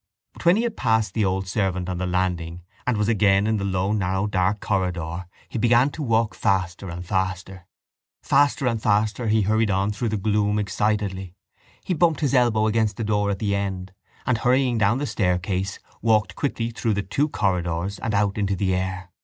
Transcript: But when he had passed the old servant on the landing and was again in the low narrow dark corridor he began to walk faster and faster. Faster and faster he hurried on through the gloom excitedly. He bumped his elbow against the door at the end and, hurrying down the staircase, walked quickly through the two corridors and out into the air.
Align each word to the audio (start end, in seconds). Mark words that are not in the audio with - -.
But 0.33 0.45
when 0.45 0.55
he 0.55 0.63
had 0.63 0.75
passed 0.75 1.13
the 1.13 1.23
old 1.23 1.47
servant 1.47 1.87
on 1.87 1.99
the 1.99 2.07
landing 2.07 2.63
and 2.87 2.97
was 2.97 3.07
again 3.07 3.45
in 3.45 3.57
the 3.57 3.63
low 3.63 3.91
narrow 3.91 4.25
dark 4.25 4.59
corridor 4.59 5.27
he 5.47 5.59
began 5.59 5.91
to 5.91 6.01
walk 6.01 6.33
faster 6.33 6.89
and 6.89 7.05
faster. 7.05 7.67
Faster 8.23 8.65
and 8.65 8.81
faster 8.81 9.27
he 9.27 9.43
hurried 9.43 9.69
on 9.69 9.91
through 9.91 10.09
the 10.09 10.17
gloom 10.17 10.57
excitedly. 10.57 11.35
He 11.85 11.93
bumped 11.93 12.21
his 12.21 12.33
elbow 12.33 12.65
against 12.65 12.97
the 12.97 13.03
door 13.03 13.29
at 13.29 13.37
the 13.37 13.53
end 13.53 13.93
and, 14.25 14.39
hurrying 14.39 14.79
down 14.79 14.97
the 14.97 15.05
staircase, 15.05 15.77
walked 16.01 16.33
quickly 16.35 16.71
through 16.71 16.95
the 16.95 17.03
two 17.03 17.29
corridors 17.29 17.99
and 17.99 18.15
out 18.15 18.39
into 18.39 18.55
the 18.55 18.73
air. 18.73 19.11